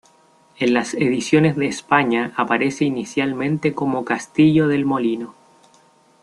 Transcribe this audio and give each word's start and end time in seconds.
En 0.57 0.73
las 0.73 0.95
ediciones 0.95 1.55
de 1.57 1.67
España 1.67 2.33
aparece 2.35 2.85
inicialmente 2.85 3.75
como 3.75 4.03
Castillo 4.03 4.67
del 4.67 4.83
Molino. 4.83 5.35